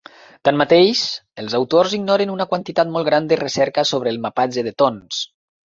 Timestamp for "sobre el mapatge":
3.93-4.69